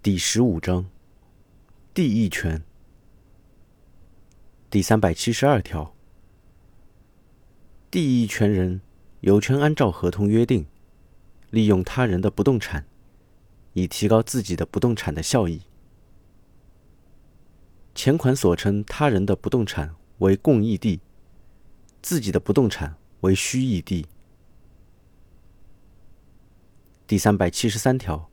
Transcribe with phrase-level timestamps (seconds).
[0.00, 0.88] 第十五章
[1.92, 2.62] 地役权
[4.70, 5.92] 第三百七十二条，
[7.90, 8.80] 地役权人
[9.22, 10.66] 有权按照合同约定，
[11.50, 12.86] 利用他人的不动产，
[13.72, 15.62] 以提高自己的不动产的效益。
[17.92, 21.00] 前款所称他人的不动产为共益地，
[22.00, 24.06] 自己的不动产为虚益地。
[27.08, 28.30] 第三百七十三条，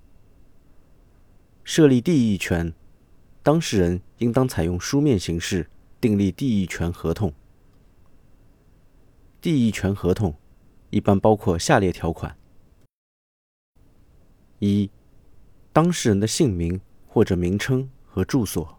[1.67, 2.71] 设立地役权，
[3.41, 5.67] 当事人应当采用书面形式
[5.99, 7.33] 订立地役权合同。
[9.41, 10.35] 地役权合同
[10.91, 12.37] 一般包括下列条款：
[14.59, 14.91] 一、
[15.73, 18.77] 当事人的姓名或者名称和住所；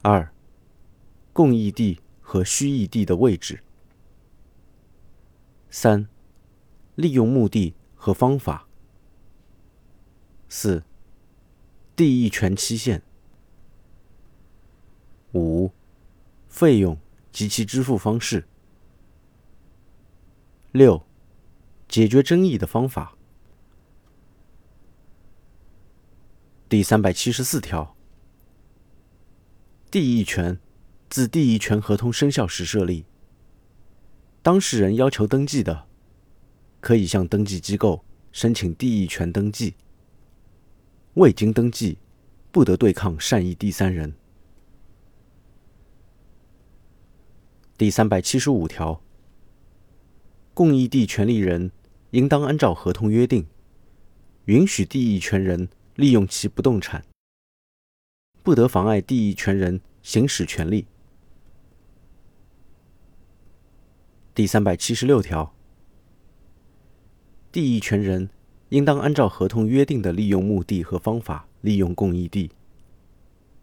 [0.00, 0.32] 二、
[1.34, 3.58] 共役地和需役地的位置；
[5.68, 6.08] 三、
[6.94, 8.66] 利用目的和方法。
[10.54, 10.84] 四、
[11.96, 13.02] 地役权期限。
[15.32, 15.72] 五、
[16.46, 16.98] 费用
[17.32, 18.46] 及其支付方式。
[20.70, 21.06] 六、
[21.88, 23.16] 解决争议的方法。
[26.68, 27.96] 第三百七十四条，
[29.90, 30.60] 地役权
[31.08, 33.06] 自地役权合同生效时设立。
[34.42, 35.86] 当事人要求登记的，
[36.82, 39.76] 可以向登记机构申请地役权登记。
[41.14, 41.98] 未经登记，
[42.50, 44.14] 不得对抗善意第三人。
[47.76, 49.02] 第三百七十五条，
[50.54, 51.70] 共益地权利人
[52.12, 53.46] 应当按照合同约定，
[54.46, 57.04] 允许地役权人利用其不动产，
[58.42, 60.86] 不得妨碍地役权人行使权利。
[64.34, 65.54] 第三百七十六条。
[67.50, 68.30] 地役权人
[68.72, 72.50] 应当按照合同约定的利用目的和方法利用共益地，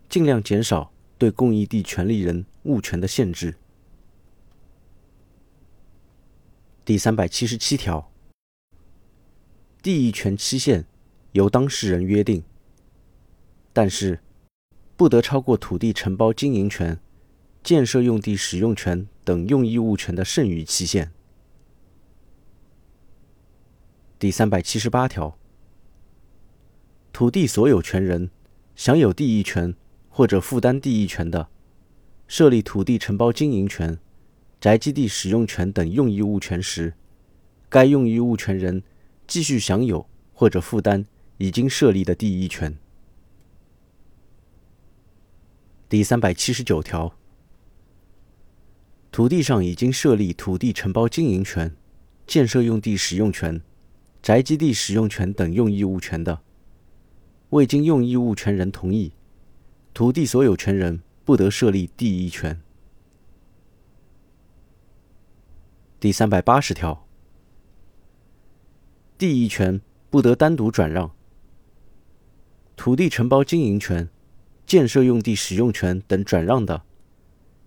[0.07, 3.55] 尽量减少对共益地权利人物权的限制。
[6.85, 8.11] 第三百七十七条，
[9.81, 10.85] 地役权期限
[11.31, 12.43] 由当事人约定，
[13.73, 14.19] 但是
[14.95, 16.99] 不得超过土地承包经营权、
[17.63, 21.11] 建设用地使用权等用益物权的剩余期限。
[24.19, 25.39] 第三百七十八条，
[27.13, 28.29] 土地所有权人
[28.75, 29.73] 享有地役权
[30.09, 31.47] 或者负担地役权的，
[32.27, 33.97] 设立土地承包经营权、
[34.59, 36.95] 宅基地使用权等用益物权时，
[37.69, 38.83] 该用益物权人
[39.25, 41.05] 继续享有或者负担
[41.37, 42.77] 已经设立的地役权。
[45.87, 47.15] 第三百七十九条，
[49.13, 51.73] 土地上已经设立土地承包经营权、
[52.27, 53.61] 建设用地使用权。
[54.21, 56.41] 宅基地使用权等用益物权的，
[57.49, 59.13] 未经用益物权人同意，
[59.93, 62.61] 土地所有权人不得设立地役权。
[65.99, 67.07] 第三百八十条，
[69.17, 71.11] 地役权不得单独转让，
[72.75, 74.09] 土地承包经营权、
[74.65, 76.83] 建设用地使用权等转让的，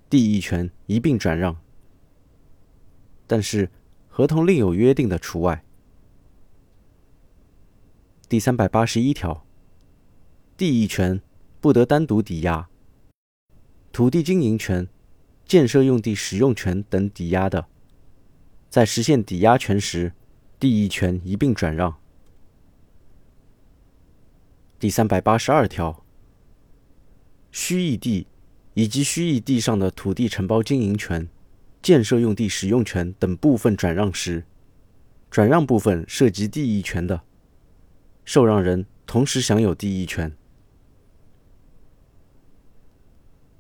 [0.08, 1.56] 地役权一并转让，
[3.26, 3.70] 但是
[4.08, 5.64] 合同另有约定的除外。
[8.32, 9.44] 第三百八十一条，
[10.56, 11.20] 地役权
[11.60, 12.66] 不得单独抵押，
[13.92, 14.88] 土地经营权、
[15.44, 17.66] 建设用地使用权等抵押的，
[18.70, 20.14] 在实现抵押权时，
[20.58, 21.94] 地役权一并转让。
[24.78, 26.02] 第三百八十二条，
[27.50, 28.26] 虚役地
[28.72, 31.28] 以及虚役地上的土地承包经营权、
[31.82, 34.46] 建设用地使用权等部分转让时，
[35.30, 37.24] 转让部分涉及地役权的。
[38.24, 40.36] 受让人同时享有地役权。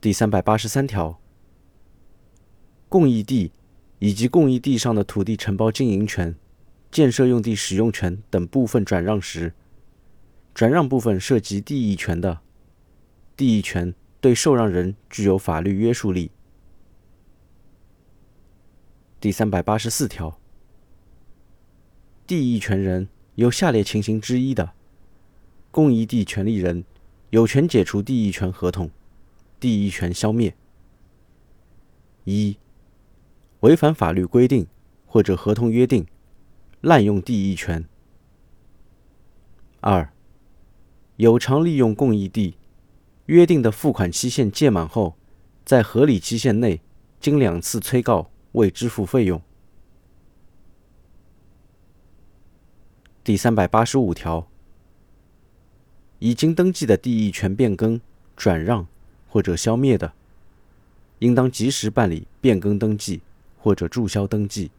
[0.00, 1.20] 第三百八十三条，
[2.88, 3.52] 共益地
[3.98, 6.34] 以及共益地上的土地承包经营权、
[6.90, 9.54] 建设用地使用权等部分转让时，
[10.54, 12.40] 转让部分涉及地役权的，
[13.36, 16.30] 地役权对受让人具有法律约束力。
[19.20, 20.38] 第三百八十四条，
[22.26, 23.08] 地役权人。
[23.36, 24.72] 有下列情形之一的，
[25.70, 26.84] 共益地权利人
[27.30, 28.90] 有权解除地役权合同，
[29.58, 30.54] 地役权消灭：
[32.24, 32.58] 一、
[33.60, 34.66] 违反法律规定
[35.06, 36.06] 或者合同约定，
[36.82, 37.84] 滥用地役权；
[39.80, 40.12] 二、
[41.16, 42.58] 有偿利用共益地，
[43.26, 45.16] 约定的付款期限届满后，
[45.64, 46.82] 在合理期限内
[47.18, 49.40] 经两次催告未支付费用。
[53.24, 54.48] 第三百八十五条，
[56.18, 58.00] 已经登记的地役权变更、
[58.36, 58.84] 转让
[59.28, 60.12] 或者消灭的，
[61.20, 63.20] 应当及时办理变更登记
[63.56, 64.72] 或者注销登记。